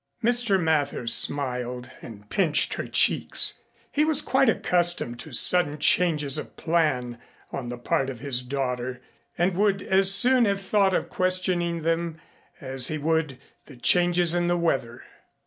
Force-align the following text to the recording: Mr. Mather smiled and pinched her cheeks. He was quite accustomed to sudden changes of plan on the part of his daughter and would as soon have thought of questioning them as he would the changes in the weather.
Mr. 0.23 0.59
Mather 0.59 1.05
smiled 1.05 1.91
and 2.01 2.27
pinched 2.27 2.73
her 2.73 2.87
cheeks. 2.87 3.59
He 3.91 4.03
was 4.03 4.19
quite 4.19 4.49
accustomed 4.49 5.19
to 5.19 5.31
sudden 5.31 5.77
changes 5.77 6.39
of 6.39 6.57
plan 6.57 7.19
on 7.51 7.69
the 7.69 7.77
part 7.77 8.09
of 8.09 8.19
his 8.19 8.41
daughter 8.41 8.99
and 9.37 9.55
would 9.55 9.83
as 9.83 10.11
soon 10.11 10.45
have 10.45 10.59
thought 10.61 10.95
of 10.95 11.11
questioning 11.11 11.83
them 11.83 12.19
as 12.59 12.87
he 12.87 12.97
would 12.97 13.37
the 13.67 13.77
changes 13.77 14.33
in 14.33 14.47
the 14.47 14.57
weather. 14.57 15.03